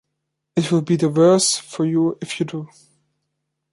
It 0.55 0.71
will 0.71 0.81
be 0.81 0.95
the 0.95 1.09
worse 1.09 1.57
for 1.57 1.85
you 1.85 2.17
if 2.21 2.39
you 2.39 2.47
do. 2.47 2.67